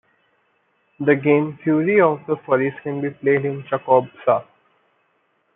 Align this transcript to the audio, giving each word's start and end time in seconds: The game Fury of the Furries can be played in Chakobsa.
The 0.99 1.15
game 1.15 1.59
Fury 1.61 2.01
of 2.01 2.21
the 2.25 2.35
Furries 2.37 2.73
can 2.81 3.01
be 3.03 3.11
played 3.11 3.45
in 3.45 3.61
Chakobsa. 3.65 4.47